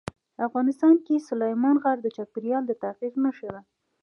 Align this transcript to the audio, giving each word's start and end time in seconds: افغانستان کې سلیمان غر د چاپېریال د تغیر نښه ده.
افغانستان 0.47 0.95
کې 1.05 1.25
سلیمان 1.29 1.75
غر 1.83 1.97
د 2.01 2.07
چاپېریال 2.15 2.63
د 2.67 2.71
تغیر 2.83 3.13
نښه 3.23 3.47
ده. 3.53 3.61